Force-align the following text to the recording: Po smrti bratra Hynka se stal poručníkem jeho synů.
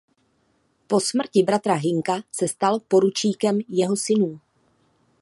Po 0.93 0.99
smrti 1.07 1.43
bratra 1.49 1.75
Hynka 1.83 2.23
se 2.31 2.47
stal 2.47 2.79
poručníkem 2.79 3.59
jeho 3.69 3.95
synů. 3.95 4.39